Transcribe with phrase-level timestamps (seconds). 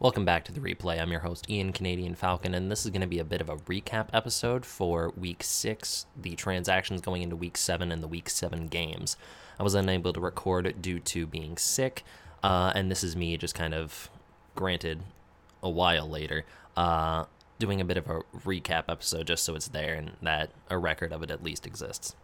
[0.00, 0.98] Welcome back to the replay.
[0.98, 3.50] I'm your host, Ian Canadian Falcon, and this is going to be a bit of
[3.50, 8.30] a recap episode for week six, the transactions going into week seven, and the week
[8.30, 9.18] seven games.
[9.58, 12.02] I was unable to record due to being sick,
[12.42, 14.08] uh, and this is me just kind of,
[14.54, 15.02] granted,
[15.62, 16.46] a while later,
[16.78, 17.26] uh,
[17.58, 21.12] doing a bit of a recap episode just so it's there and that a record
[21.12, 22.16] of it at least exists.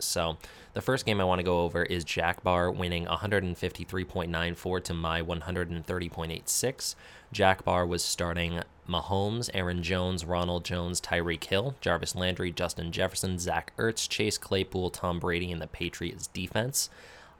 [0.00, 0.36] So,
[0.74, 5.22] the first game I want to go over is Jack Bar winning 153.94 to my
[5.22, 6.94] 130.86.
[7.32, 13.38] Jack Bar was starting Mahomes, Aaron Jones, Ronald Jones, Tyreek Hill, Jarvis Landry, Justin Jefferson,
[13.38, 16.88] Zach Ertz, Chase Claypool, Tom Brady, and the Patriots defense.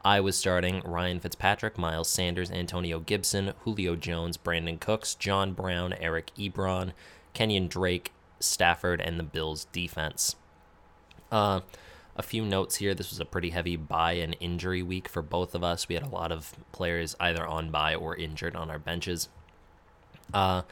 [0.05, 5.93] I was starting Ryan Fitzpatrick, Miles Sanders, Antonio Gibson, Julio Jones, Brandin Cooks, John Brown,
[5.95, 6.93] Eric Ebron,
[7.35, 10.37] Kenyan Drake, Stafford, and the Bills defense.
[11.33, 11.61] Uh,
[12.19, 12.95] a few notes here.
[12.95, 15.89] This was a pretty heavy buy and injury week for both of us.
[15.89, 19.29] We had a lot of players either on buy or injured on our benches.
[20.35, 20.63] Uh,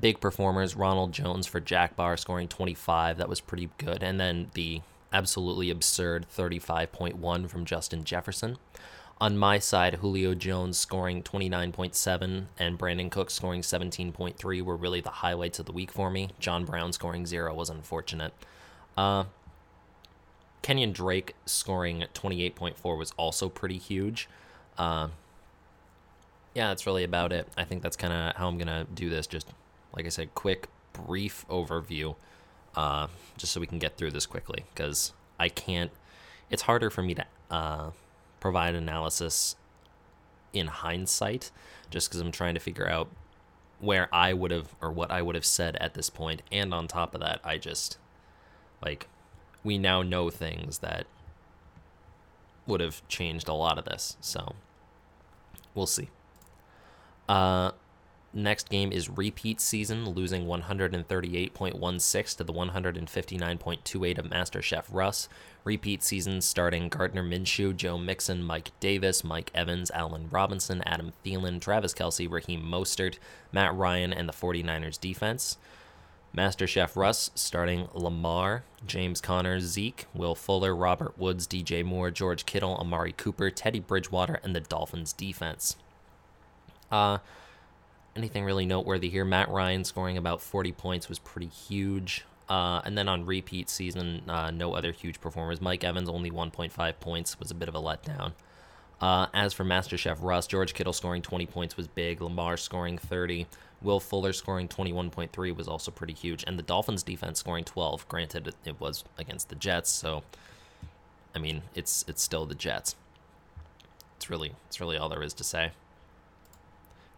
[0.00, 3.18] big performers Ronald Jones for Jack Bar scoring 25.
[3.18, 4.04] That was pretty good.
[4.04, 8.56] And then the absolutely absurd 35.1 from Justin Jefferson.
[9.20, 15.10] On my side, Julio Jones scoring 29.7 and Brandin Cook scoring 17.3 were really the
[15.10, 16.30] highlights of the week for me.
[16.40, 18.32] John Brown scoring zero was unfortunate.
[18.96, 19.24] Uh,
[20.64, 24.30] Kenyan Drake scoring 28.4 was also pretty huge.
[24.78, 25.08] Uh,
[26.54, 27.46] yeah, that's really about it.
[27.54, 29.26] I think that's kind of how I'm going to do this.
[29.26, 29.46] Just,
[29.94, 32.16] like I said, quick, brief overview,
[32.76, 34.64] uh, just so we can get through this quickly.
[34.72, 35.90] Because I can't,
[36.48, 37.90] it's harder for me to uh,
[38.40, 39.56] provide analysis
[40.54, 41.50] in hindsight,
[41.90, 43.08] just because I'm trying to figure out
[43.80, 46.40] where I would have, or what I would have said at this point.
[46.50, 47.98] And on top of that, I just,
[48.82, 49.08] like,
[49.64, 51.06] we now know things that
[52.66, 54.16] would have changed a lot of this.
[54.20, 54.54] So
[55.74, 56.10] we'll see.
[57.28, 57.72] Uh,
[58.32, 65.28] next game is repeat season, losing 138.16 to the 159.28 of MasterChef Russ.
[65.64, 71.60] Repeat season starting Gardner Minshew, Joe Mixon, Mike Davis, Mike Evans, Allen Robinson, Adam Thielen,
[71.60, 73.18] Travis Kelce, Raheem Mostert,
[73.52, 75.56] Matt Ryan, and the 49ers defense.
[76.36, 82.76] MasterChef Russ starting Lamar, James Conner, Zeke, Will Fuller, Robert Woods, DJ Moore, George Kittle,
[82.76, 85.76] Amari Cooper, Teddy Bridgewater, and the Dolphins defense.
[86.90, 87.18] Uh,
[88.16, 89.24] anything really noteworthy here?
[89.24, 92.24] Matt Ryan scoring about 40 points was pretty huge.
[92.48, 95.60] Uh, and then on repeat season, uh, no other huge performers.
[95.60, 98.32] Mike Evans only 1.5 points was a bit of a letdown.
[99.00, 102.20] Uh, as for MasterChef Russ, George Kittle scoring 20 points was big.
[102.20, 103.46] Lamar scoring 30.
[103.84, 108.08] Will Fuller scoring 21.3 was also pretty huge, and the Dolphins defense scoring 12.
[108.08, 110.24] Granted, it, was against the Jets, so
[111.34, 112.96] I mean, it's it's still the Jets.
[114.16, 115.72] It's really it's really all there is to say.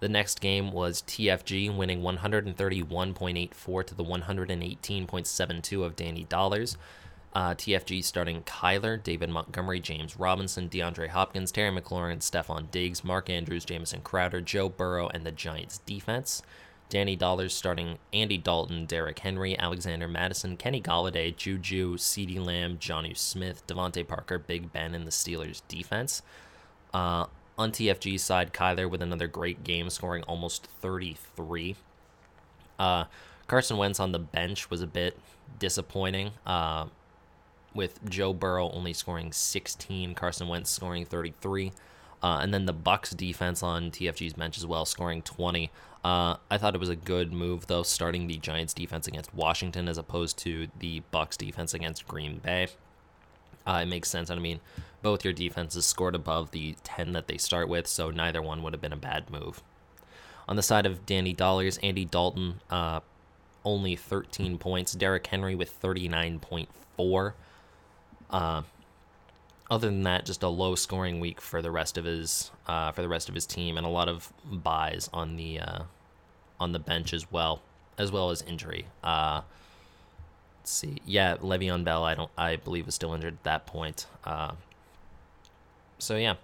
[0.00, 6.76] The next game was TFG winning 131.84 to the 118.72 of Danny Dollars.
[7.36, 13.28] Uh, TFG starting Kyler, David Montgomery, James Robinson, DeAndre Hopkins, Terry McLaurin, Stefon Diggs, Mark
[13.28, 16.42] Andrews, Jamison Crowder, Joe Burrow, and the Giants defense.
[16.88, 23.14] Danny Dollars starting Andy Dalton, Derrick Henry, Alexander Mattison, Kenny Golladay, Juju, CeeDee Lamb, Jonnu
[23.14, 26.22] Smith, DeVante Parker, Big Ben, and the Steelers defense.
[26.94, 27.26] Uh,
[27.58, 31.76] on TFG side, Kyler with another great game, scoring almost 33.
[32.78, 33.04] Uh,
[33.46, 35.18] Carson Wentz on the bench was a bit
[35.58, 36.30] disappointing.
[36.46, 36.86] Uh,
[37.76, 41.72] with Joe Burrow only scoring 16, Carson Wentz scoring 33.
[42.22, 45.70] Uh, and then the Bucs defense on TFG's bench as well, scoring 20.
[46.02, 49.88] Uh, I thought it was a good move though, starting the Giants defense against Washington
[49.88, 52.68] as opposed to the Bucs defense against Green Bay.
[53.66, 54.30] Uh, it makes sense.
[54.30, 54.60] I mean,
[55.02, 58.72] both your defenses scored above the 10 that they start with, so neither one would
[58.72, 59.62] have been a bad move.
[60.48, 63.00] On the side of Danny Dollars, Andy Dalton, uh,
[63.64, 64.92] only 13 points.
[64.92, 67.32] Derrick Henry with 39.4.
[68.30, 68.62] Uh,
[69.70, 73.02] other than that, just a low scoring week for the rest of his uh, for
[73.02, 75.82] the rest of his team, and a lot of buys on the uh,
[76.60, 77.62] on the bench as well,
[77.98, 78.86] as well as injury.
[79.02, 79.40] Uh,
[80.60, 84.06] let's see, yeah, Le'Veon Bell, I don't, I believe, is still injured at that point.
[84.24, 84.52] Uh,
[85.98, 86.34] so yeah.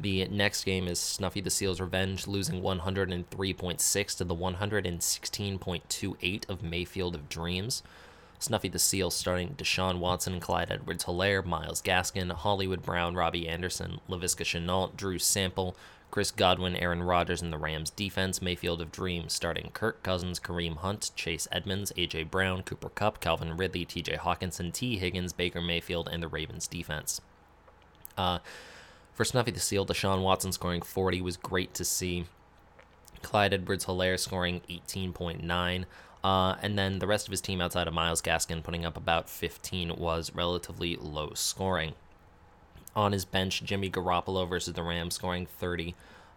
[0.00, 7.16] The next game is Snuffy the Seal's Revenge, losing 103.6 to the 116.28 of Mayfield
[7.16, 7.82] of Dreams.
[8.38, 14.00] Snuffy the Seal starring Deshaun Watson, Clyde Edwards Helaire, Myles Gaskin, Hollywood Brown, Robbie Anderson,
[14.08, 15.76] Laviska Shenault, Drew Sample,
[16.10, 18.40] Chris Godwin, Aaron Rodgers, and the Rams defense.
[18.40, 22.24] Mayfield of Dreams starting Kirk Cousins, Kareem Hunt, Chase Edmonds, A.J.
[22.24, 24.16] Brown, Cooper Kupp, Calvin Ridley, T.J.
[24.16, 27.20] Hockenson, Tee Higgins, Baker Mayfield, and the Ravens defense.
[28.16, 28.38] Uh,
[29.12, 32.24] for Snuffy the Seal, Deshaun Watson scoring 40 was great to see.
[33.22, 35.84] Clyde Edwards Helaire scoring 18.9.
[36.24, 39.28] Uh, and then the rest of his team outside of Myles Gaskin putting up about
[39.28, 41.94] 15 was relatively low scoring.
[42.96, 45.94] On his bench, Jimmy Garoppolo versus the Rams scoring 30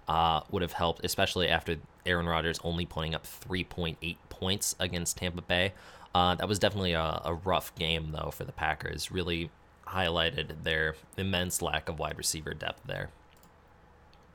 [0.08, 5.42] uh, would have helped, especially after Aaron Rodgers only putting up 3.8 points against Tampa
[5.42, 5.74] Bay.
[6.14, 9.12] Uh, that was definitely a, a rough game, though, for the Packers.
[9.12, 9.50] Really
[9.88, 13.10] highlighted their immense lack of wide receiver depth there.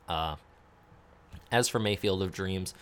[0.08, 0.36] Uh,
[1.52, 2.74] as for Mayfield of Dreams,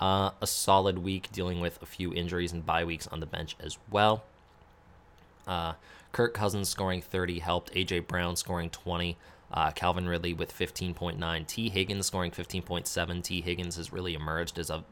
[0.00, 3.56] uh, a solid week dealing with a few injuries and bye weeks on the bench
[3.60, 4.24] as well.
[5.46, 5.74] Uh,
[6.12, 7.72] Kirk Cousins scoring 30 helped.
[7.74, 9.16] AJ Brown scoring 20.
[9.52, 11.46] Uh, Calvin Ridley with 15.9.
[11.46, 13.22] Tee Higgins scoring 15.7.
[13.22, 14.84] Tee Higgins has really emerged as a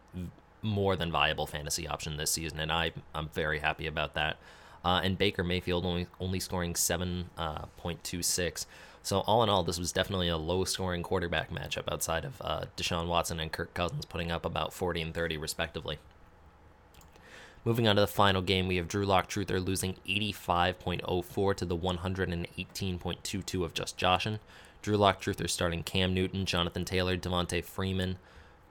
[0.63, 4.37] more than viable fantasy option this season, and I, I'm very happy about that.
[4.85, 8.67] Uh, and Baker Mayfield only, only scoring 7.26.
[9.03, 12.65] So, all in all, this was definitely a low scoring quarterback matchup outside of uh,
[12.77, 15.99] Deshaun Watson and Kirk Cousins putting up about 40 and 30, respectively.
[17.65, 21.77] Moving on to the final game, we have Drew Lock Truther losing 85.04 to the
[21.77, 24.39] 118.22 of Just Joshin.
[24.81, 28.17] Drew Lock Truther starting Cam Newton, Jonathan Taylor, Devonta Freeman,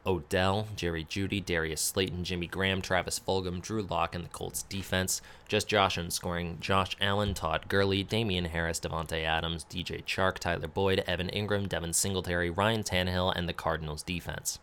[0.07, 5.21] Odell, Jerry Jeudy, Darius Slayton, Jimmy Graham, Travis Fulgham, Drew Lock, and the Colts defense.
[5.49, 11.03] Just Joshin scoring Josh Allen, Todd Gurley, Damien Harris, Davante Adams, DJ Chark, Tyler Boyd,
[11.05, 14.59] Evan Engram, Devin Singletary, Ryan Tannehill, and the Cardinals defense.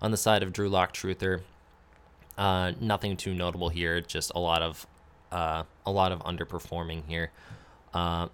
[0.00, 1.42] On the side of Drew Lock Truther,
[2.38, 4.00] uh, nothing too notable here.
[4.00, 4.86] Just a lot of
[5.30, 7.30] uh, a lot of underperforming here.
[7.92, 8.28] Uh,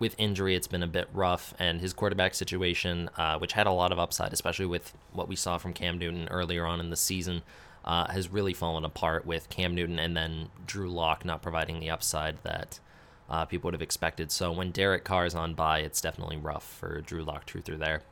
[0.00, 3.72] with injury, it's been a bit rough, and his quarterback situation, uh, which had a
[3.72, 6.96] lot of upside, especially with what we saw from Cam Newton earlier on in the
[6.96, 7.42] season,
[7.84, 11.90] uh, has really fallen apart with Cam Newton and then Drew Lock not providing the
[11.90, 12.80] upside that
[13.28, 14.32] uh, people would have expected.
[14.32, 18.02] So when Derek Carr is on by, it's definitely rough for Drew Lock Truther there.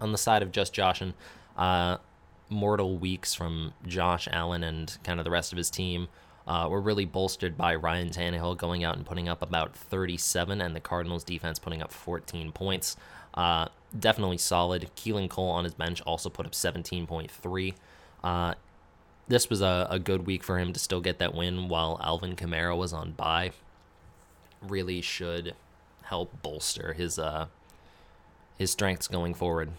[0.00, 1.14] On the side of just Joshin,
[1.56, 1.98] uh,
[2.48, 6.08] mortal weeks from Josh Allen and kind of the rest of his team
[6.46, 10.74] uh, were really bolstered by Ryan Tannehill going out and putting up about 37, and
[10.76, 12.96] the Cardinals defense putting up 14 points.
[13.34, 14.90] Uh, definitely solid.
[14.96, 17.74] Keelan Cole on his bench also put up 17.3.
[18.22, 18.54] Uh,
[19.28, 22.36] this was a, a good week for him to still get that win while Alvin
[22.36, 23.52] Kamara was on bye.
[24.62, 25.54] Really should
[26.02, 27.46] help bolster his uh
[28.56, 29.70] his strengths going forward,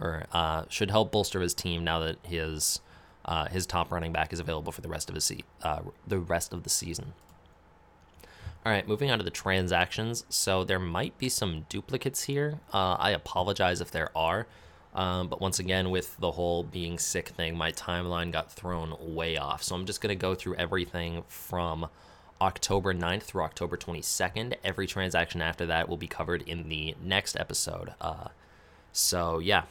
[0.00, 2.80] or uh, should help bolster his team now that his
[3.26, 5.30] uh, his top running back is available for the rest of his
[5.62, 7.12] uh, the rest of the season.
[8.64, 10.24] All right, moving on to the transactions.
[10.28, 12.58] So there might be some duplicates here.
[12.72, 14.46] Uh, I apologize if there are.
[14.92, 19.36] Um, but once again, with the whole being sick thing, my timeline got thrown way
[19.36, 19.62] off.
[19.62, 21.88] So I'm just going to go through everything from
[22.40, 24.54] October 9th through October 22nd.
[24.64, 27.92] Every transaction after that will be covered in the next episode.
[28.00, 28.28] Uh,
[28.92, 29.64] so, yeah,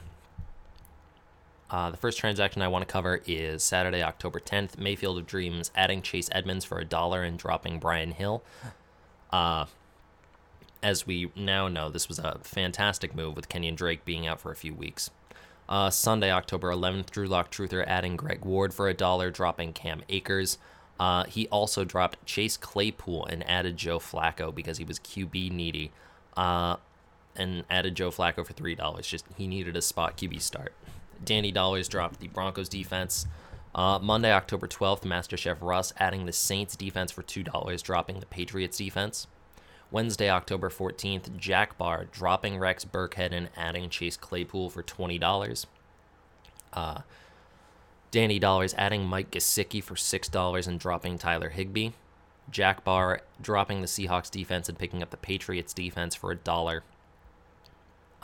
[1.69, 4.77] uh, the first transaction I want to cover is Saturday, October 10th.
[4.77, 8.43] Mayfield of Dreams adding Chase Edmonds for a dollar and dropping Brian Hill.
[9.31, 9.65] Uh,
[10.83, 14.51] as we now know, this was a fantastic move with Kenyan Drake being out for
[14.51, 15.09] a few weeks.
[15.67, 20.03] Uh, Sunday, October 11th, Drew Lock Truther adding Greg Ward for a dollar, dropping Cam
[20.09, 20.59] Akers.
[20.99, 25.91] Uh, he also dropped Chase Claypool and added Joe Flacco because he was QB needy.
[26.37, 26.75] Uh,
[27.35, 29.01] and added Joe Flacco for $3.
[29.01, 30.73] Just he needed a spot QB start.
[31.25, 33.27] Danny Dollars dropped the Broncos defense.
[33.73, 38.77] Uh, Monday, October 12th, MasterChef Russ adding the Saints defense for $2, dropping the Patriots
[38.77, 39.27] defense.
[39.91, 45.65] Wednesday, October 14th, Jack Bar dropping Rex Burkhead and adding Chase Claypool for $20.
[46.73, 47.01] Uh,
[48.11, 51.91] Danny Dollars adding Mike Gesicki for $6 and dropping Tyler Higbee.
[52.49, 56.83] Jack Bar dropping the Seahawks defense and picking up the Patriots defense for a dollar.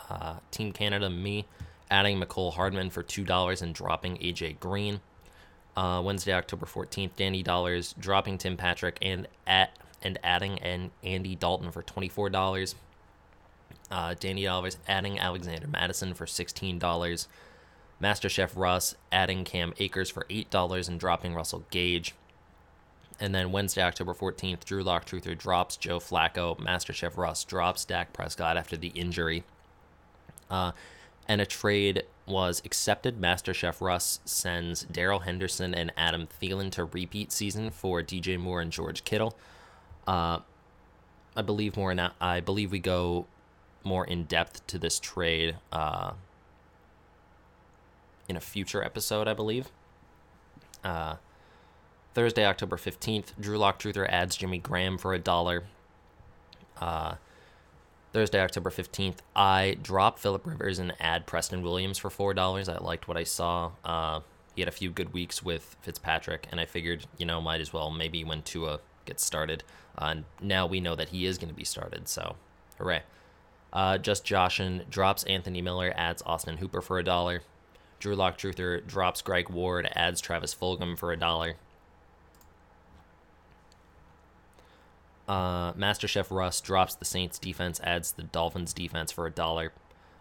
[0.08, 1.46] Uh, Team Canada, me,
[1.92, 5.00] adding Mecole Hardman for $2 and dropping AJ Green.
[5.76, 11.36] Uh, Wednesday, October 14th, Danny Dollars dropping Tim Patrick and at and adding an Andy
[11.36, 12.74] Dalton for $24.
[13.90, 17.28] Uh, Danny Dollars adding Alexander Mattison for $16.
[18.02, 22.14] MasterChef Russ adding Cam Akers for $8 and dropping Russell Gage.
[23.20, 26.58] And then Wednesday, October 14th, Drew Lock Truther drops Joe Flacco.
[26.58, 29.44] MasterChef Russ drops Dak Prescott after the injury.
[30.50, 30.72] Uh,
[31.28, 33.20] and a trade was accepted.
[33.20, 38.72] MasterChef Russ sends Darrell Henderson and Adam Thielen to repeat season for DJ Moore and
[38.72, 39.36] George Kittle.
[40.06, 40.40] Uh,
[41.36, 41.92] I believe more.
[41.92, 43.26] In, I believe we go
[43.84, 46.12] more in depth to this trade uh,
[48.28, 49.28] in a future episode.
[49.28, 49.68] I believe.
[50.84, 51.16] Uh,
[52.14, 55.64] Thursday, October fifteenth, Drew Lock Truther adds Jimmy Graham for a dollar.
[56.80, 57.14] Uh,
[58.12, 62.68] Thursday, October 15th, I dropped Philip Rivers and add Preston Williams for $4.
[62.68, 63.72] I liked what I saw.
[63.84, 64.20] Uh,
[64.54, 67.72] he had a few good weeks with Fitzpatrick, and I figured, you know, might as
[67.72, 69.64] well maybe when Tua gets started.
[69.96, 72.36] Uh, and now we know that he is going to be started, so
[72.78, 73.02] hooray.
[73.72, 77.40] Uh, just Joshin drops Anthony Miller, adds Austin Hooper for a dollar.
[77.98, 81.54] Drew Lock Truther drops Greg Ward, adds Travis Fulgham for a dollar.
[85.28, 89.72] Uh, MasterChef Russ drops the Saints defense, adds the Dolphins defense for a dollar.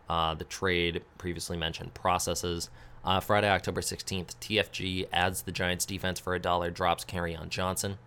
[0.09, 2.69] Uh, the trade previously mentioned processes.
[3.03, 7.97] Uh, Friday, October 16th, TFG adds the Giants defense for a dollar, drops on Johnson.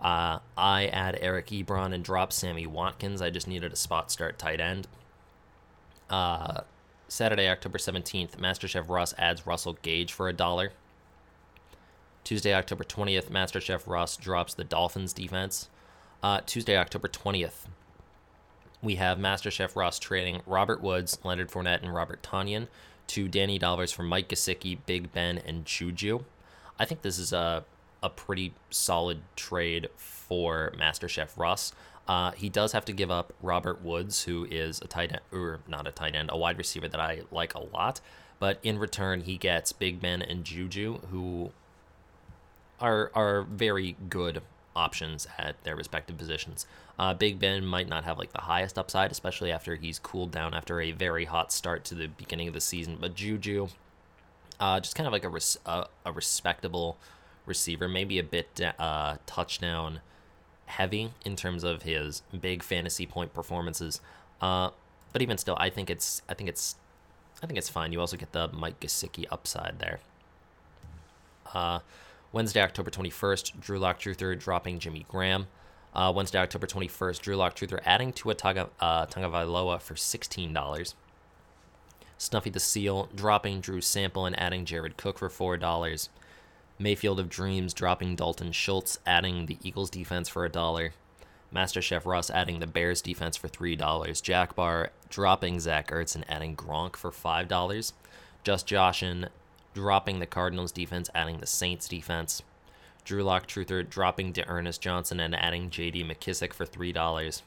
[0.00, 3.22] Uh, I add Eric Ebron and drop Sammy Watkins.
[3.22, 4.86] I just needed a spot start tight end.
[6.10, 6.60] Uh,
[7.08, 10.72] Saturday, October 17th, MasterChef Russ adds Russell Gage for a dollar.
[12.22, 15.68] Tuesday, October 20th, MasterChef Russ drops the Dolphins defense.
[16.24, 17.66] Uh, Tuesday, October 20th,
[18.80, 22.68] we have MasterChef Ross trading Robert Woods, Leonard Fournette, and Robert Tonyan
[23.08, 26.24] to Danny Dollars for Mike Gesicki, Big Ben, and Juju.
[26.78, 27.66] I think this is a,
[28.02, 31.74] a pretty solid trade for MasterChef Russ.
[32.08, 35.60] Uh, he does have to give up Robert Woods, who is a tight end, or
[35.68, 38.00] not a tight end, a wide receiver that I like a lot.
[38.38, 41.50] But in return, he gets Big Ben and Juju, who
[42.80, 44.40] are are very good
[44.76, 46.66] options at their respective positions.
[46.98, 50.54] Uh, Big Ben might not have like the highest upside, especially after he's cooled down
[50.54, 52.98] after a very hot start to the beginning of the season.
[53.00, 53.68] But Juju,
[54.60, 56.96] uh, just kind of like a res- a, a respectable
[57.46, 60.00] receiver, maybe a bit uh, touchdown
[60.66, 64.00] heavy in terms of his big fantasy point performances.
[64.40, 64.70] Uh,
[65.12, 66.76] but even still, I think it's I think it's
[67.42, 67.92] I think it's fine.
[67.92, 70.00] You also get the Mike Gesicki upside there.
[71.52, 71.80] Uh,
[72.34, 75.46] Wednesday, October 21st, Drew Lock Truther dropping Jimmy Graham.
[75.94, 79.06] Uh, Wednesday, October 21st, Drew Lock Truther adding Tua Taga, uh,
[79.78, 80.94] for $16.
[82.18, 86.08] Snuffy the Seal dropping Drew Sample and adding Jared Cook for $4.
[86.76, 90.92] Mayfield of Dreams dropping Dalton Schultz, adding the Eagles defense for a dollar.
[91.54, 94.20] MasterChef Russ adding the Bears defense for $3.
[94.20, 97.92] Jack Bar dropping Zach Ertz and adding Gronk for $5.
[98.42, 99.28] Just Joshin
[99.74, 102.42] dropping the Cardinals defense, adding the Saints defense.
[103.04, 106.04] Drew Lock Truther dropping D'Ernest Johnson and adding J.D.
[106.04, 107.42] McKissick for three dollars.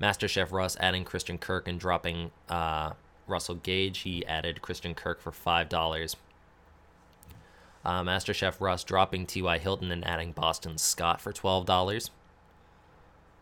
[0.00, 2.92] MasterChef Russ adding Christian Kirk and dropping uh,
[3.26, 3.98] Russell Gage.
[3.98, 6.16] He added Christian Kirk for five dollars.
[7.84, 9.58] Uh, MasterChef Russ dropping T.Y.
[9.58, 12.10] Hilton and adding Boston Scott for twelve dollars.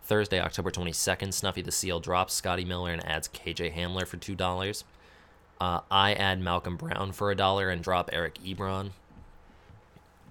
[0.07, 4.85] Thursday, October 22nd, Snuffy the Seal drops Scotty Miller and adds KJ Hamler for $2.
[5.61, 8.91] Uh, I add Malcolm Brown for a dollar and drop Eric Ebron.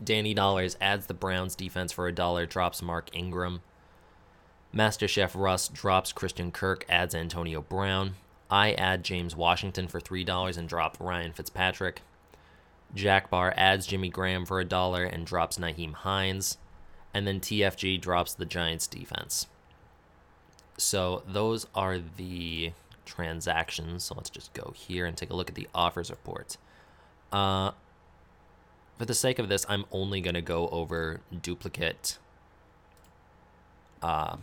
[0.03, 3.61] Danny Dollars adds the Browns defense for a dollar, drops Mark Ingram.
[4.75, 8.15] MasterChef Russ drops Christian Kirk, adds Antonio Brown.
[8.51, 12.01] I add James Washington for $3 and drop Ryan Fitzpatrick.
[12.93, 16.57] Jack Bar adds Jimmy Graham for a dollar and drops Nyheim Hines.
[17.13, 19.47] And then TFG drops the Giants defense.
[20.77, 22.73] So those are the
[23.05, 24.03] transactions.
[24.03, 26.57] So let's just go here and take a look at the offers report.
[27.31, 27.71] Uh,
[28.97, 32.17] for the sake of this, I'm only going to go over duplicate.
[34.01, 34.37] Uh,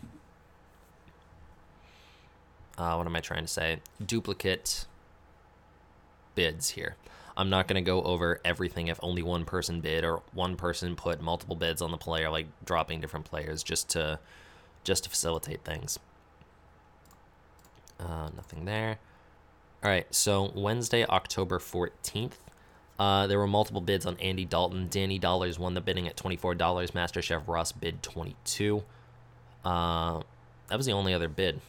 [2.79, 3.81] uh, what am I trying to say?
[4.05, 4.87] Duplicate
[6.35, 6.97] bids here.
[7.37, 10.97] I'm not going to go over everything if only one person bid or one person
[10.97, 14.19] put multiple bids on the player, like dropping different players just to
[14.85, 15.99] just to facilitate things.
[18.03, 18.99] Uh, nothing there.
[19.83, 22.33] All right, so Wednesday, October 14th,
[22.99, 24.89] uh, there were multiple bids on Andy Dalton.
[24.89, 26.57] Danny Dollars won the bidding at $24.
[26.57, 28.83] MasterChef Russ bid 22
[29.65, 30.21] uh,
[30.69, 31.61] That was the only other bid.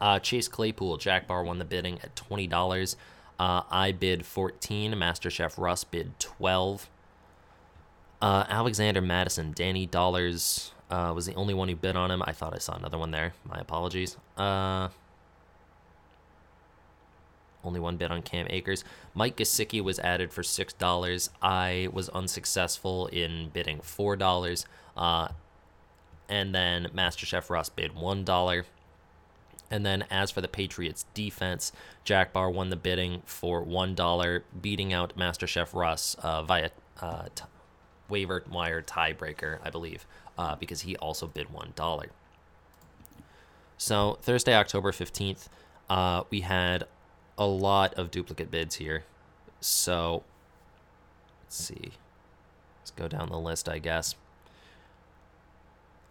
[0.00, 2.96] Uh, Chase Claypool, Jack Bar won the bidding at $20.
[3.38, 6.88] Uh, I bid 14 MasterChef Russ bid 12
[8.22, 12.22] uh, Alexander Mattison, Danny Dollars uh, was the only one who bid on him.
[12.26, 13.32] I thought I saw another one there.
[13.48, 14.18] My apologies.
[14.36, 14.88] Uh,
[17.64, 18.84] only one bid on Cam Akers.
[19.14, 21.30] Mike Gesicki was added for six dollars.
[21.40, 24.66] I was unsuccessful in bidding four dollars.
[24.94, 25.28] Uh,
[26.28, 28.66] and then MasterChef Russ bid one dollar.
[29.70, 31.72] And then as for the Patriots defense,
[32.04, 36.68] Jack Bar won the bidding for one dollar, beating out MasterChef Russ uh, via
[37.00, 37.44] uh, t-
[38.10, 40.04] waiver wire tiebreaker, I believe
[40.38, 42.06] uh, because he also bid $1.
[43.76, 45.48] So Thursday, October 15th,
[45.90, 46.84] uh, we had
[47.36, 49.04] a lot of duplicate bids here.
[49.60, 50.22] So
[51.44, 51.92] let's see.
[52.80, 54.14] Let's go down the list, I guess.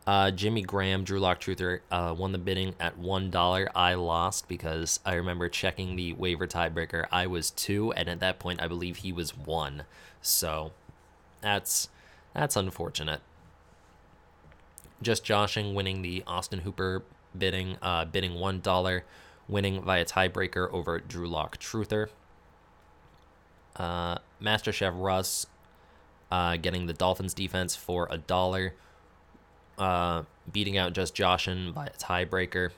[0.07, 3.67] Uh, Jimmy Graham, Drew Lock Truther, uh, won the bidding at $1.
[3.75, 7.05] I lost because I remember checking the waiver tiebreaker.
[7.11, 9.83] I was two, and at that point, I believe he was one.
[10.21, 10.71] So
[11.41, 11.89] that's
[12.33, 13.21] that's unfortunate.
[15.01, 17.03] Just Joshin, winning the Austin Hooper
[17.37, 19.01] bidding, uh, bidding $1,
[19.47, 22.09] winning via tiebreaker over Drew Lock Truther.
[23.75, 25.47] Uh, MasterChef Russ
[26.31, 28.73] uh, getting the Dolphins defense for a dollar,
[29.77, 32.71] uh, beating out just Joshin by a tiebreaker.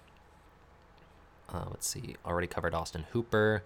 [1.50, 3.64] Uh, let's see, already covered Austin Hooper.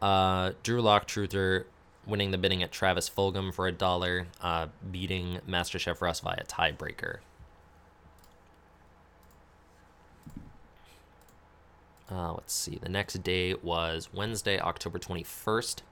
[0.00, 1.64] Uh, Drew Lock Truther
[2.06, 7.18] winning the bidding at Travis Fulgham for a dollar, uh, beating MasterChef Russ via tiebreaker.
[12.10, 12.78] Uh, let's see.
[12.82, 15.82] The next day was Wednesday, October 21st,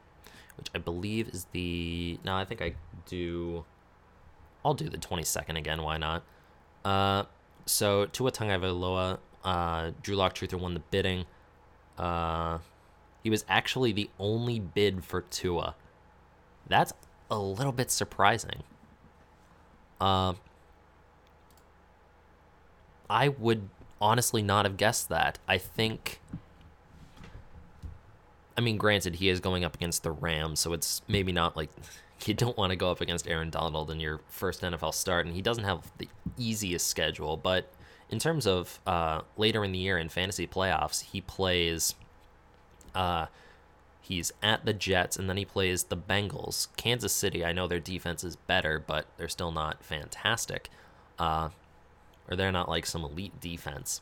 [0.57, 2.19] which I believe is the.
[2.25, 2.75] No, I think I
[3.07, 3.65] do.
[4.65, 5.83] I'll do the 22nd again.
[5.83, 6.25] Why not?
[6.85, 7.25] Uh,
[7.67, 11.25] so Tua Tagovailoa, uh, Drew Lock Truther won the bidding.
[11.97, 12.59] Uh,
[13.23, 15.77] he was actually the only bid for Tua.
[16.69, 16.93] That's
[17.31, 18.63] a little bit surprising.
[20.01, 20.35] Uh,
[23.11, 23.69] I would
[24.01, 25.39] honestly not have guessed that.
[25.49, 26.21] I think.
[28.57, 31.71] I mean, granted, he is going up against the Rams, so it's maybe not like
[32.27, 35.35] you don't want to go up against Aaron Donald in your first NFL start, and
[35.35, 37.37] he doesn't have the easiest schedule.
[37.37, 37.73] But
[38.11, 41.95] in terms of uh, later in the year in fantasy playoffs, he plays.
[42.95, 43.27] Uh,
[44.09, 46.69] he's at the Jets, and then he plays the Bengals.
[46.77, 50.71] Kansas City, I know their defense is better, but they're still not fantastic.
[51.19, 51.51] Uh,
[52.29, 54.01] or they're not like some elite defense.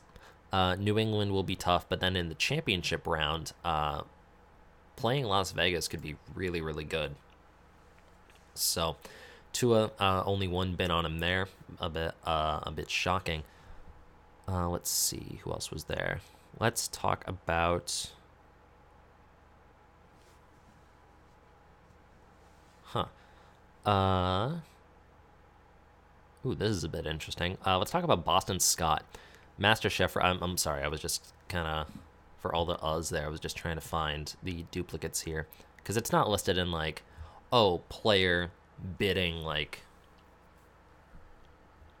[0.51, 4.01] Uh, New England will be tough, but then in the championship round, uh,
[4.95, 7.15] playing Las Vegas could be really, really good.
[8.53, 8.95] So,
[9.51, 11.47] Tua uh, only one bid on him there,
[11.79, 13.43] a bit, uh, a bit shocking.
[14.47, 16.21] Uh, let's see who else was there.
[16.59, 18.11] Let's talk about.
[22.87, 23.05] Huh.
[23.85, 24.55] Uh.
[26.45, 27.57] Ooh, this is a bit interesting.
[27.65, 29.03] Uh, let's talk about Boston Scott.
[29.57, 30.15] Master Chef.
[30.15, 31.87] I'm, I'm sorry, I was just kind of,
[32.39, 35.47] for all the us there, I was just trying to find the duplicates here.
[35.77, 37.03] Because it's not listed in, like,
[37.51, 38.51] oh, player
[38.97, 39.81] bidding, like,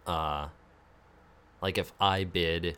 [0.05, 0.47] uh,
[1.61, 2.77] like if I bid,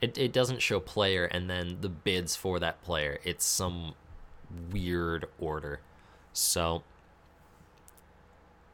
[0.00, 3.20] it, it doesn't show player and then the bids for that player.
[3.22, 3.94] It's some
[4.72, 5.80] weird order.
[6.32, 6.82] So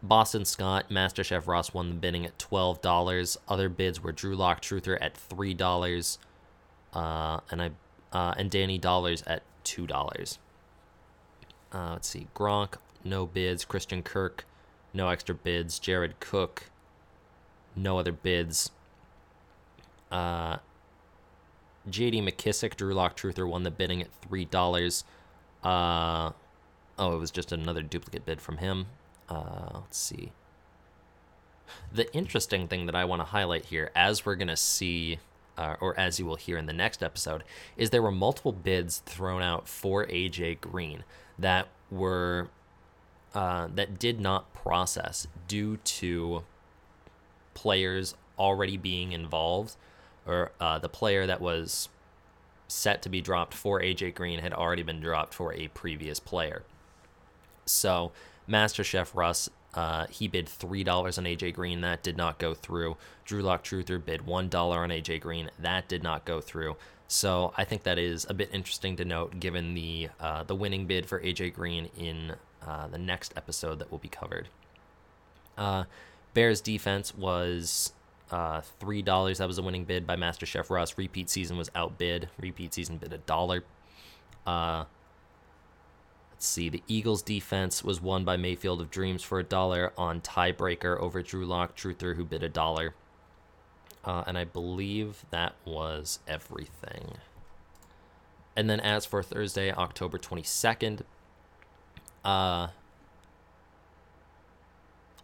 [0.02, 3.36] Boston Scott, MasterChef Ross won the bidding at twelve dollars.
[3.48, 6.18] Other bids were Drew Lock Truther at three dollars,
[6.94, 7.70] uh, and I
[8.12, 10.38] uh, and Danny Dollars at two dollars.
[11.72, 13.64] Uh, let's see, Gronk no bids.
[13.64, 14.44] Christian Kirk
[14.94, 15.78] no extra bids.
[15.78, 16.70] Jared Cook
[17.74, 18.70] no other bids.
[20.10, 20.58] Uh,
[21.88, 22.20] J.D.
[22.22, 25.04] McKissick, Drew Lock Truther won the bidding at three dollars.
[25.64, 26.30] Uh,
[26.98, 28.86] oh, it was just another duplicate bid from him.
[29.28, 30.32] Uh, let's see.
[31.92, 35.18] The interesting thing that I want to highlight here, as we're going to see,
[35.56, 37.44] uh, or as you will hear in the next episode,
[37.76, 41.04] is there were multiple bids thrown out for AJ Green
[41.38, 42.48] that were
[43.34, 46.42] uh, that did not process due to
[47.52, 49.76] players already being involved,
[50.26, 51.90] or uh, the player that was
[52.68, 56.62] set to be dropped for AJ Green had already been dropped for a previous player.
[57.66, 58.12] So
[58.48, 61.80] MasterChef Russ, uh, he bid three dollars on AJ Green.
[61.82, 62.96] That did not go through.
[63.24, 65.50] Drew Lock Truther bid one dollar on AJ Green.
[65.58, 66.76] That did not go through.
[67.06, 70.86] So I think that is a bit interesting to note, given the uh, the winning
[70.86, 72.34] bid for AJ Green in
[72.66, 74.48] uh, the next episode that will be covered.
[75.56, 75.84] Uh,
[76.34, 77.92] Bears defense was
[78.30, 79.38] uh, three dollars.
[79.38, 80.98] That was a winning bid by MasterChef Russ.
[80.98, 82.28] Repeat season was outbid.
[82.38, 83.64] Repeat season bid a dollar.
[84.46, 84.84] Uh,
[86.38, 86.68] Let's see.
[86.68, 91.20] The Eagles' defense was won by Mayfield of Dreams for a dollar on tiebreaker over
[91.20, 92.94] Drew Lock Truther, who bid a dollar.
[94.04, 97.16] Uh, and I believe that was everything.
[98.54, 101.00] And then as for Thursday, October 22nd,
[102.24, 102.68] uh,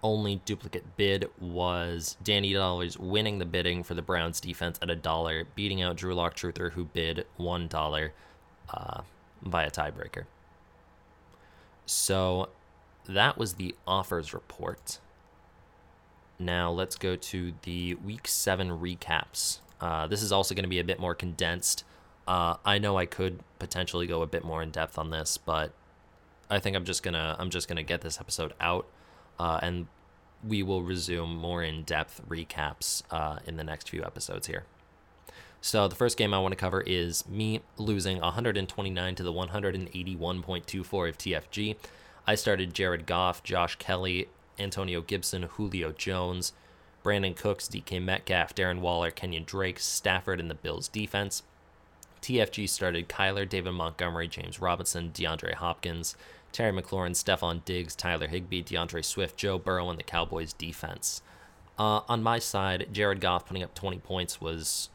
[0.03, 4.97] only duplicate bid was Danny Dollars winning the bidding for the Browns defense at a
[4.97, 8.13] dollar, beating out Drew Lock Truther, who bid one dollar
[8.69, 9.03] uh,
[9.45, 10.25] via tiebreaker.
[11.87, 12.49] So
[13.09, 14.99] that was the offers report.
[16.39, 19.59] Now let's go to the week seven recaps.
[19.81, 21.85] Uh, this is also going to be a bit more condensed.
[22.27, 25.73] Uh, I know I could potentially go a bit more in depth on this, but
[26.51, 28.87] I think I'm just gonna I'm just gonna get this episode out.
[29.39, 29.87] Uh, and
[30.47, 34.65] we will resume more in depth recaps uh, in the next few episodes here.
[35.65, 41.09] So the first game I want to cover is me losing 129 to the 181.24
[41.09, 41.77] of TFG.
[42.27, 46.53] I started Jared Goff, Josh Kelley, Antonio Gibson, Julio Jones,
[47.03, 51.43] Brandin Cooks, DK Metcalf, Darren Waller, Kenyan Drake, Stafford, and the Bills defense.
[52.21, 56.15] TFG started Kyler, David Montgomery, James Robinson, DeAndre Hopkins,
[56.53, 61.23] Terry McLaurin, Stefon Diggs, Tyler Higbee, D'Andre Swift, Joe Burrow, and the Cowboys defense.
[61.79, 64.91] Uh, on my side, Jared Goff putting up 20 points was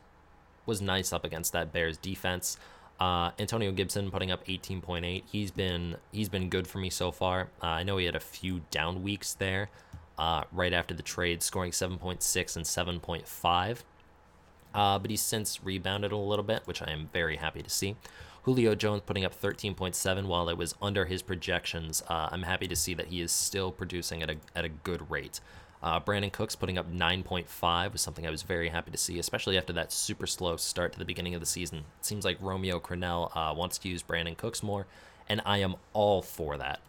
[0.70, 2.58] was nice up against that Bears defense.
[3.00, 5.24] Uh, Antonio Gibson putting up 18.8.
[5.26, 7.50] He's been he's been good for me so far.
[7.62, 9.70] Uh, I know he had a few down weeks there,
[10.18, 13.80] uh, right after the trade, scoring 7.6 and 7.5.
[14.74, 17.96] Uh, but he's since rebounded a little bit, which I am very happy to see.
[18.44, 22.04] Julio Jones putting up 13.7 while it was under his projections.
[22.08, 25.10] Uh, I'm happy to see that he is still producing at a, at a good
[25.10, 25.40] rate.
[25.82, 29.58] Uh, Brandin Cooks putting up 9.5 was something I was very happy to see, especially
[29.58, 31.80] after that super slow start to the beginning of the season.
[32.00, 34.88] It seems like Romeo Crennel uh, wants to use Brandin Cooks more,
[35.30, 36.82] and I am all for that.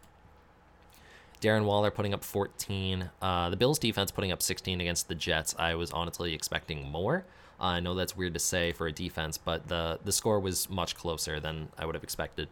[1.40, 3.10] Darren Waller putting up 14.
[3.22, 5.54] Uh, the Bills defense putting up 16 against the Jets.
[5.58, 7.24] I was honestly expecting more.
[7.60, 10.94] I know that's weird to say for a defense, but the the score was much
[10.94, 12.48] closer than I would have expected.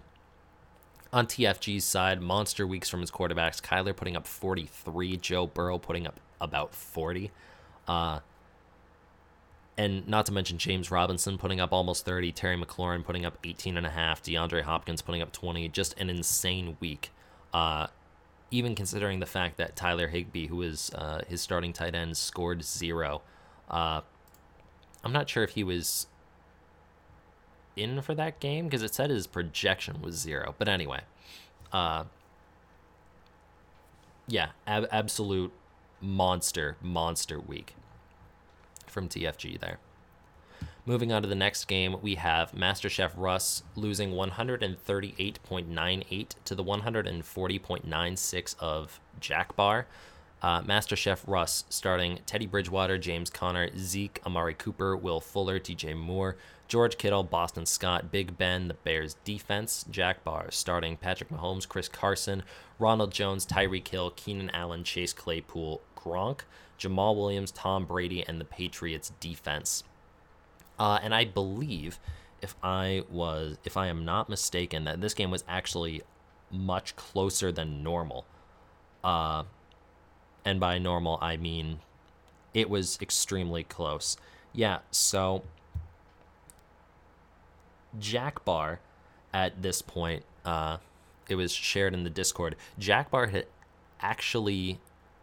[1.13, 3.63] On TFG's side, monster weeks from his quarterbacks.
[3.63, 7.31] Kyler putting up 43, Joe Burrow putting up about 40.
[7.87, 8.21] Uh,
[9.77, 13.77] and not to mention James Robinson putting up almost 30, Terry McLaurin putting up 18
[13.77, 15.69] and a half, DeAndre Hopkins putting up 20.
[15.69, 17.11] Just an insane week.
[17.55, 17.87] Uh,
[18.51, 22.65] even considering the fact that Tyler Higbee, who is uh, his starting tight end, scored
[22.65, 23.23] zero.
[23.71, 24.01] Uh,
[25.05, 26.07] I'm not sure if he was
[27.77, 30.55] in for that game because it said his projection was zero.
[30.59, 31.03] But anyway,
[31.73, 32.05] uh,
[34.27, 35.53] yeah, ab- absolute
[36.01, 37.75] monster, monster week
[38.87, 39.79] from TFG there.
[40.87, 48.55] Moving on to the next game, we have MasterChef Russ losing 138.98 to the 140.96
[48.59, 49.87] of Jack Bar.
[50.41, 56.39] Uh, MasterChef Russ starting Teddy Bridgewater, James Conner, Zeke, Amari Cooper, Will Fuller, DJ Moore,
[56.69, 61.89] George Kittle, Boston Scott, Big Ben, the Bears defense, Jack Bar starting Patrick Mahomes, Chris
[61.89, 62.45] Carson,
[62.79, 66.41] Ronald Jones, Tyreek Hill, Keenan Allen, Chase Claypool, Gronk,
[66.79, 69.85] Jamaal Williams, Tom Brady, and the Patriots defense.
[70.79, 71.99] Uh, and I believe,
[72.41, 76.03] if I was, if I am not mistaken, that this game was actually
[76.51, 78.25] much closer than normal.
[79.03, 79.45] Uh,
[80.45, 81.81] and by normal, I mean
[82.55, 84.17] it was extremely close.
[84.53, 85.43] Yeah, so
[87.99, 88.81] Jack Bar
[89.33, 90.79] at this point, uh,
[91.29, 92.57] it was shared in the Discord.
[92.79, 93.47] Jack Bar had
[94.01, 94.81] actually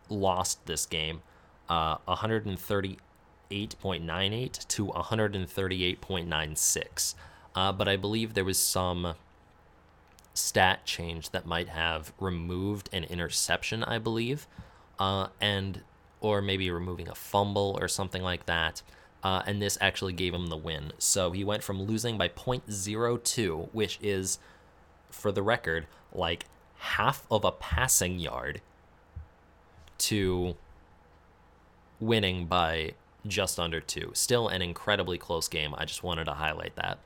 [0.10, 1.22] lost this game
[1.70, 7.16] uh, 138.98 to 138.96.
[7.56, 9.14] Uh, but I believe there was some
[10.34, 14.48] stat change that might have removed an interception, I believe
[15.00, 15.82] uh, and
[16.22, 18.82] or maybe removing a fumble or something like that.
[19.24, 20.92] Uh, and this actually gave him the win.
[20.98, 24.38] So he went from losing by 0.02, which is,
[25.10, 26.46] for the record, like
[26.78, 28.62] half of a passing yard,
[30.06, 30.56] to
[32.00, 32.94] winning by
[33.26, 34.12] just under two.
[34.14, 35.74] Still an incredibly close game.
[35.78, 37.00] I just wanted to highlight that.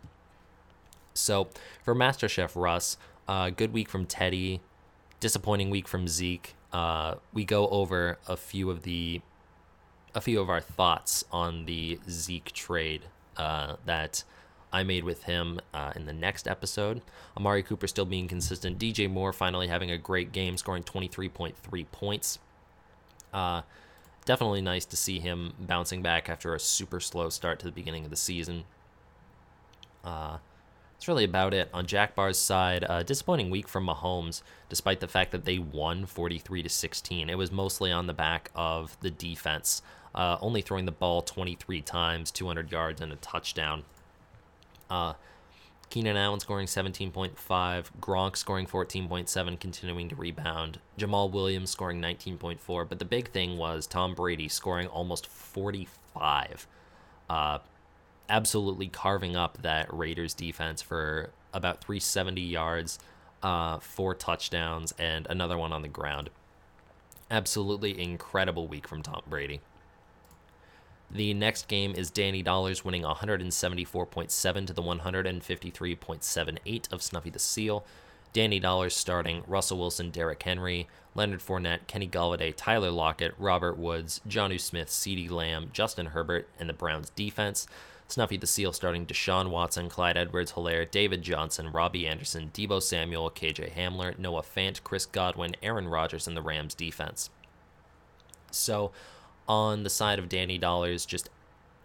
[1.13, 1.49] So
[1.83, 4.61] for MasterChef Russ, uh, good week from Teddy,
[5.19, 9.21] disappointing week from Zeke, uh, we go over a few of the
[10.15, 13.03] a few of our thoughts on the Zeke trade
[13.37, 14.23] uh, that
[14.73, 17.01] I made with him uh, in the next episode.
[17.37, 18.79] Amari Cooper still being consistent.
[18.79, 22.39] DJ Moore finally having a great game, scoring 23.3 points.
[23.33, 23.61] Uh,
[24.25, 28.03] definitely nice to see him bouncing back after a super slow start to the beginning
[28.03, 28.63] of the season.
[30.03, 30.37] Uh,
[30.93, 31.69] that's really about it.
[31.73, 36.05] On Jack Bar's side, uh, disappointing week from Mahomes, despite the fact that they won
[36.05, 37.29] 43 to 16.
[37.29, 39.81] It was mostly on the back of the defense,
[40.13, 43.83] uh, only throwing the ball 23 times, 200 yards, and a touchdown.
[44.89, 45.13] Uh,
[45.89, 47.31] Keenan Allen scoring 17.5,
[47.99, 52.87] Gronk scoring 14.7, continuing to rebound, Jamaal Williams scoring 19.4.
[52.87, 56.67] But the big thing was Tom Brady scoring almost 45.
[57.27, 57.59] Uh,
[58.29, 62.99] absolutely carving up that Raiders defense for about 370 yards,
[63.41, 66.29] uh, four touchdowns, and another one on the ground.
[67.31, 69.61] Absolutely incredible week from Tom Brady.
[71.11, 77.83] The next game is Danny Dollars winning 174.7 to the 153.78 of Snuffy the Seal.
[78.31, 84.21] Danny Dollars starting, Russell Wilson, Derrick Henry, Leonard Fournette, Kenny Golladay, Tyler Lockett, Robert Woods,
[84.27, 87.65] Jonnu Smith, CeeDee Lamb, Justin Herbert, and the Browns defense.
[88.07, 93.31] Snuffy the Seal starting Deshaun Watson, Clyde Edwards Helaire, David Johnson, Robbie Anderson, Deebo Samuel,
[93.31, 97.31] KJ Hamler, Noah Fant, Chris Godwin, Aaron Rodgers, and the Rams defense.
[98.51, 98.91] So
[99.49, 101.29] on the side of Danny Dollars, just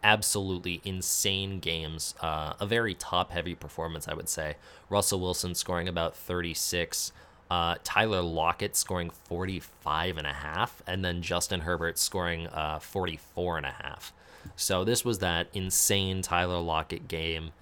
[0.05, 2.15] absolutely insane games.
[2.21, 4.57] Uh, a very top heavy performance, I would say.
[4.91, 7.11] Russell Wilson scoring about 36.
[7.51, 13.57] Uh, Tyler Lockett scoring 45 and a half, and then Justin Herbert scoring uh, 44
[13.57, 14.13] and a half.
[14.57, 17.53] So this was that insane Tyler Lockett game.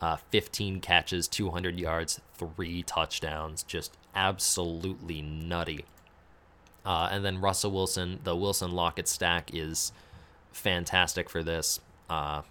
[0.00, 5.86] Uh, 15 catches, 200 yards, three touchdowns, just absolutely nutty.
[6.86, 9.92] Uh, and then Russell Wilson, the Wilson Lockett stack is
[10.52, 11.80] fantastic for this.
[12.08, 12.42] Uh,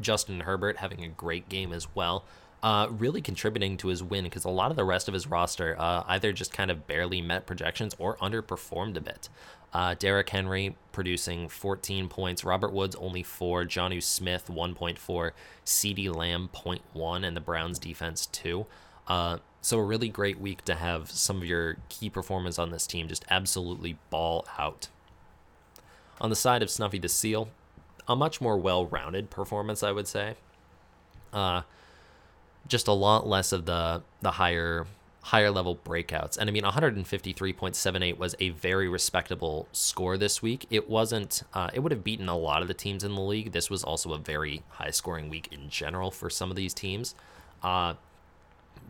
[0.00, 2.24] Justin Herbert having a great game as well.
[2.62, 5.74] Uh, really contributing to his win because a lot of the rest of his roster
[5.80, 9.28] uh, either just kind of barely met projections or underperformed a bit.
[9.72, 15.30] Uh, Derrick Henry producing 14 points, Robert Woods only 4, Jonnu Smith 1.4,
[15.64, 18.64] CeeDee Lamb 0.1, and the Browns defense 2.
[19.08, 22.86] Uh, so a really great week to have some of your key performers on this
[22.86, 24.88] team just absolutely ball out.
[26.20, 27.48] On the side of Snuffy the Seal,
[28.08, 30.34] a much more well-rounded performance, I would say.
[31.32, 31.62] Uh,
[32.68, 34.86] just a lot less of the the higher
[35.22, 36.36] higher level breakouts.
[36.36, 40.66] And I mean, 153.78 was a very respectable score this week.
[40.68, 41.44] It wasn't.
[41.54, 43.52] Uh, it would have beaten a lot of the teams in the league.
[43.52, 47.14] This was also a very high scoring week in general for some of these teams.
[47.62, 47.94] Uh,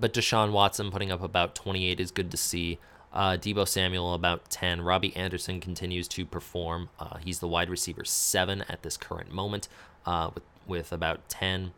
[0.00, 2.78] but Deshaun Watson putting up about 28 is good to see.
[3.12, 4.80] Uh, Deebo Samuel about 10.
[4.80, 6.88] Robbie Anderson continues to perform.
[6.98, 9.68] Uh, he's the wide receiver seven at this current moment,
[10.06, 11.72] uh, with with about 10.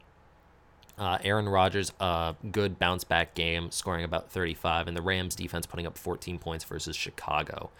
[0.97, 5.67] Uh, Aaron Rodgers, a good bounce back game, scoring about 35, and the Rams defense
[5.67, 7.71] putting up 14 points versus Chicago.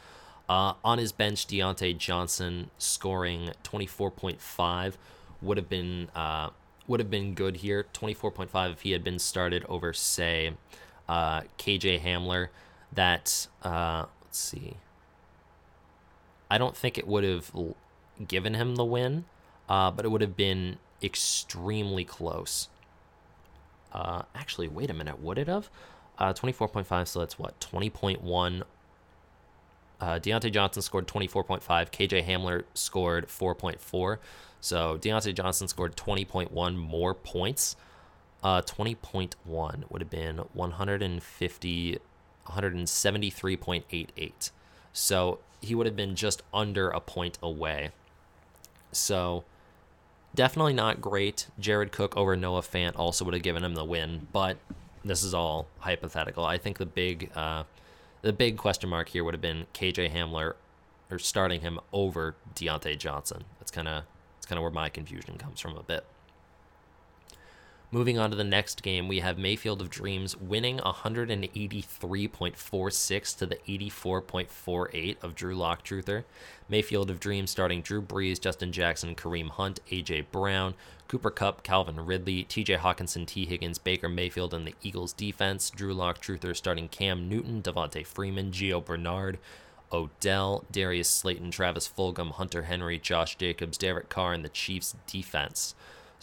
[0.49, 4.95] Uh, on his bench, Diontae Johnson scoring 24.5
[5.41, 6.51] would have been uh,
[6.87, 7.87] would have been good here.
[7.93, 10.55] 24.5 if he had been started over, say,
[11.09, 12.49] uh, KJ Hamler.
[12.93, 14.77] That, uh, let's see.
[16.51, 17.51] I don't think it would have
[18.29, 19.25] given him the win,
[19.69, 22.69] uh, but it would have been extremely close.
[23.93, 25.21] Uh, actually, wait a minute.
[25.21, 25.71] Would it have?
[26.19, 27.59] Uh, 24.5, so that's what?
[27.61, 28.63] 20.1.
[30.05, 31.63] Uh, Diontae Johnson scored 24.5.
[31.63, 34.19] KJ Hamler scored 4.4.
[34.61, 37.75] So Diontae Johnson scored 20.1 more points.
[38.43, 41.99] Uh, 20.1 would have been 150,
[42.47, 44.51] 173.88.
[44.93, 47.93] So he would have been just under a point away.
[48.93, 49.45] So
[50.35, 51.47] definitely not great.
[51.59, 54.59] Jared Cook over Noah Fant also would have given him the win, but
[55.03, 56.45] this is all hypothetical.
[56.45, 57.63] I think the big, uh,
[58.25, 60.55] the big question mark here would have been KJ Hamler,
[61.11, 63.45] or starting him over Diontae Johnson.
[63.61, 64.05] That's kind of
[64.37, 66.05] that's kind of where my confusion comes from a bit.
[67.95, 73.55] Moving on to the next game, we have Mayfield of Dreams winning 183.46 to the
[73.69, 76.25] 84.48 of Drew Lock Truther.
[76.69, 80.75] Mayfield of Dreams starting Drew Brees, Justin Jackson, Kareem Hunt, AJ Brown,
[81.07, 85.71] Cooper Kupp, Calvin Ridley, TJ Hockenson, Tee Higgins, Baker Mayfield, and the Eagles defense.
[85.71, 89.39] Drew Lock Truther starting Cam Newton, Devonta Freeman, Gio Bernard,
[89.93, 95.77] Odell, Darius Slayton, Travis Fulgham, Hunter Henry, Josh Jacobs, Derek Carr, and the Chiefs defense.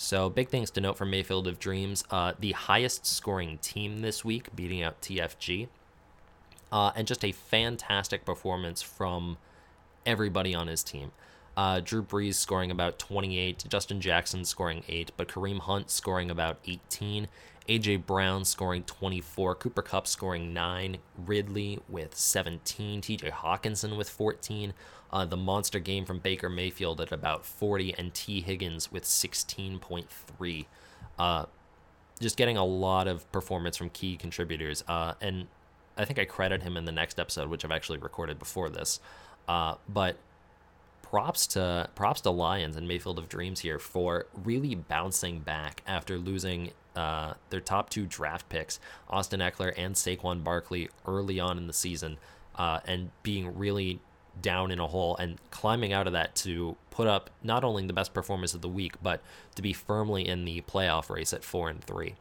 [0.03, 2.03] So, big things to note from Mayfield of Dreams.
[2.09, 5.67] Uh, the highest scoring team this week, beating out TFG.
[6.71, 9.37] Uh, and just a fantastic performance from
[10.03, 11.11] everybody on his team.
[11.55, 16.57] Uh, Drew Brees scoring about 28, Justin Jackson scoring 8, but Kareem Hunt scoring about
[16.65, 17.27] 18,
[17.71, 24.73] AJ Brown scoring 24, Cooper Kupp scoring 9, Ridley with 17, TJ Hockenson with 14,
[25.13, 30.65] uh, the monster game from Baker Mayfield at about 40, and Tee Higgins with 16.3.
[31.17, 31.45] Uh,
[32.19, 34.83] just getting a lot of performance from key contributors.
[34.89, 35.47] Uh, and
[35.97, 38.99] I think I credit him in the next episode, which I've actually recorded before this.
[39.47, 40.17] Uh, but
[41.01, 46.17] props to props to Lions and Mayfield of Dreams here for really bouncing back after
[46.17, 51.67] losing uh, their top two draft picks, Austin Ekeler and Saquon Barkley, early on in
[51.67, 52.17] the season,
[52.55, 53.99] uh, and being really
[54.41, 57.93] down in a hole and climbing out of that to put up not only the
[57.93, 59.21] best performance of the week, but
[59.55, 62.15] to be firmly in the playoff race at four and three.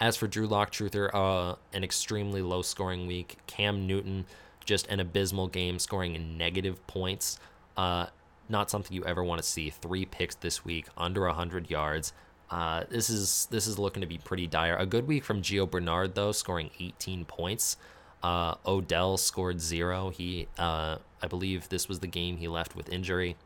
[0.00, 3.38] As for Drew Lock Truther, uh, an extremely low scoring week.
[3.46, 4.26] Cam Newton,
[4.64, 7.38] just an abysmal game, scoring negative points.
[7.76, 8.06] Uh,
[8.48, 9.70] not something you ever want to see.
[9.70, 12.12] Three picks this week, under 100 yards.
[12.52, 14.76] Uh, this is this is looking to be pretty dire.
[14.76, 17.78] A good week from Gio Bernard though, scoring 18 points.
[18.22, 20.10] Uh, Odell scored zero.
[20.10, 23.36] He, uh, I believe, this was the game he left with injury.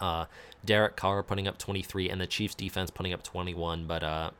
[0.00, 0.24] Uh,
[0.64, 3.86] Derek Carr putting up 23, and the Chiefs defense putting up 21.
[3.86, 4.30] But uh,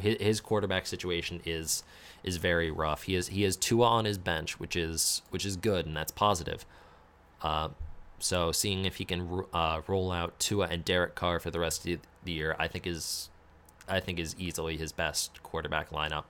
[0.00, 1.84] his, his quarterback situation is
[2.22, 3.02] is very rough.
[3.02, 6.10] He is he has Tua on his bench, which is which is good, and that's
[6.10, 6.64] positive.
[7.42, 7.68] Uh,
[8.18, 9.44] so seeing if he can
[9.86, 11.98] roll out Tua and Derek Carr for the rest of the
[12.32, 13.30] year, I think is
[13.88, 16.24] I think is easily his best quarterback lineup.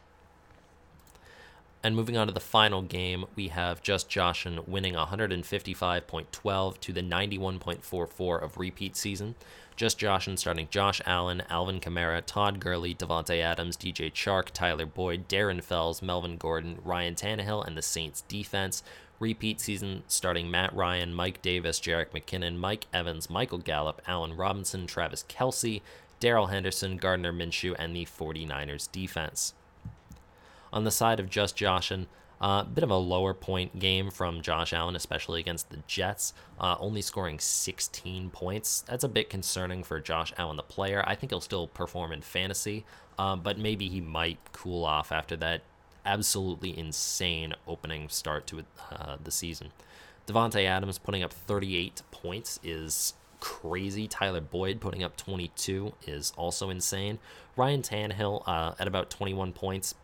[1.84, 7.02] And moving on to the final game, we have Just Joshin winning 155.12 to the
[7.02, 9.34] 91.44 of repeat season.
[9.76, 15.28] Just Joshin starting Josh Allen, Alvin Kamara, Todd Gurley, Davante Adams, DJ Chark, Tyler Boyd,
[15.28, 18.82] Darren Fells, Melvin Gordon, Ryan Tannehill, and the Saints defense.
[19.24, 24.86] Repeat season starting Matt Ryan, Mike Davis, Jerick McKinnon, Mike Evans, Michael Gallup, Allen Robinson,
[24.86, 25.80] Travis Kelce,
[26.20, 29.54] Darrell Henderson, Gardner Minshew, and the 49ers defense.
[30.74, 32.04] On the side of just Joshin,
[32.38, 36.34] a uh, bit of a lower point game from Josh Allen, especially against the Jets,
[36.60, 38.82] uh, only scoring 16 points.
[38.82, 41.02] That's a bit concerning for Josh Allen, the player.
[41.06, 42.84] I think he'll still perform in fantasy,
[43.18, 45.62] um, but maybe he might cool off after that
[46.04, 49.72] absolutely insane opening start to uh, the season.
[50.26, 54.08] Davante Adams putting up 38 points is crazy.
[54.08, 57.18] Tyler Boyd putting up 22 is also insane.
[57.56, 59.94] Ryan Tannehill uh, at about 21 points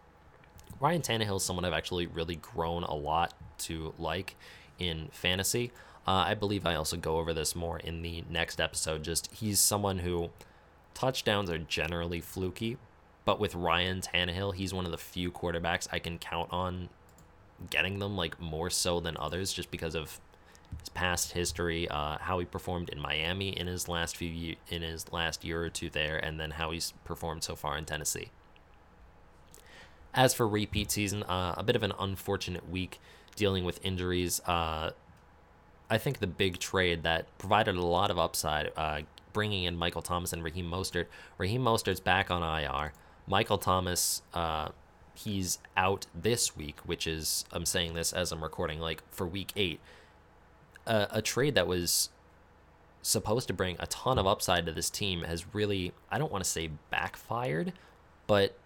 [0.81, 4.37] Ryan Tannehill is someone I've actually really grown a lot to like
[4.79, 5.73] in fantasy.
[6.07, 9.03] Uh, I believe I also go over this more in the next episode.
[9.03, 10.31] Just he's someone who
[10.95, 12.79] touchdowns are generally fluky,
[13.25, 16.89] but with Ryan Tannehill, he's one of the few quarterbacks I can count on
[17.69, 20.21] getting them like more so than others, just because of
[20.79, 25.13] his past history, uh, how he performed in Miami in his last few in his
[25.13, 28.31] last year or two there, and then how he's performed so far in Tennessee.
[30.15, 33.01] As for repeat season, uh, a bit of an unfortunate week
[33.37, 34.41] dealing with injuries.
[34.41, 34.91] Uh,
[35.89, 39.03] I think the big trade that provided a lot of upside, uh,
[39.33, 41.07] bringing in Michael Thomas and Raheem Mostert.
[41.39, 42.93] Raheem Mostert's back on IR.
[43.31, 44.71] Michael Thomas, uh,
[45.15, 49.53] he's out this week, which is I'm saying this as I'm recording, like for week
[49.55, 49.81] eight.
[50.87, 52.11] a trade that was
[53.03, 56.43] supposed to bring a ton of upside to this team has really, I don't want
[56.43, 57.73] to say backfired,
[58.27, 58.59] but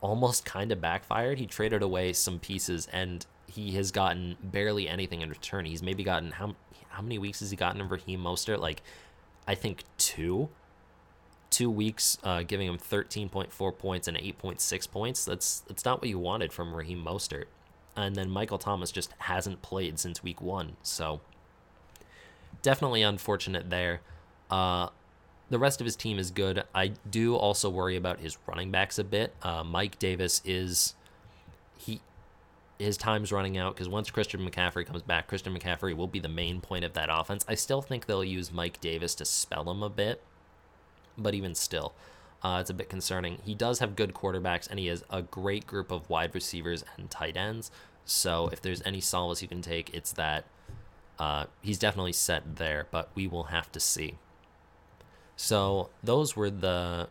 [0.00, 1.38] almost kind of backfired.
[1.38, 5.66] He traded away some pieces and he has gotten barely anything in return.
[5.66, 6.56] He's maybe gotten how
[6.88, 8.58] how many weeks has he gotten in Raheem Mostert?
[8.58, 8.82] Like
[9.46, 10.48] I think two.
[11.56, 15.24] Two weeks, uh, giving him 13.4 points and 8.6 points.
[15.24, 17.46] That's that's not what you wanted from Raheem Mostert.
[17.96, 20.76] And then Michael Thomas just hasn't played since week one.
[20.82, 21.22] So
[22.60, 24.02] definitely unfortunate there.
[24.50, 24.88] Uh,
[25.48, 26.62] the rest of his team is good.
[26.74, 29.34] I do also worry about his running backs a bit.
[29.40, 30.94] Uh, Mike Davis is
[31.78, 32.02] he
[32.78, 36.28] his time's running out because once Christian McCaffrey comes back, Christian McCaffrey will be the
[36.28, 37.46] main point of that offense.
[37.48, 40.22] I still think they'll use Mike Davis to spell him a bit,
[41.18, 41.94] but even still,
[42.42, 43.38] uh, it's a bit concerning.
[43.44, 47.10] He does have good quarterbacks and he has a great group of wide receivers and
[47.10, 47.70] tight ends.
[48.04, 50.44] So if there's any solace you can take, it's that
[51.18, 54.14] uh, he's definitely set there, but we will have to see.
[55.36, 57.08] So those were the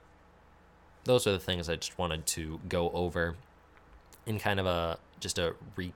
[1.04, 3.36] those are the things I just wanted to go over
[4.26, 5.94] in kind of a just a re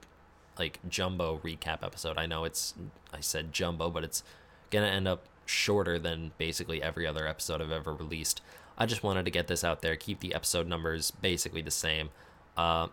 [0.58, 2.18] like jumbo recap episode.
[2.18, 2.74] I know it's
[3.12, 4.22] I said jumbo, but it's
[4.70, 8.40] gonna end up shorter than basically every other episode I've ever released.
[8.78, 12.10] I just wanted to get this out there, keep the episode numbers basically the same,
[12.56, 12.88] uh,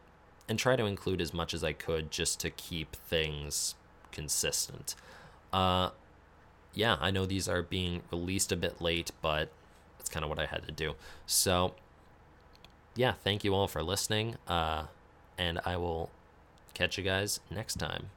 [0.49, 3.75] and try to include as much as I could just to keep things
[4.11, 4.95] consistent.
[5.53, 5.91] Uh,
[6.73, 9.49] yeah, I know these are being released a bit late, but
[9.97, 10.95] that's kind of what I had to do.
[11.25, 11.75] So,
[12.95, 14.35] yeah, thank you all for listening.
[14.47, 14.85] Uh,
[15.37, 16.09] and I will
[16.73, 18.09] catch you guys next time.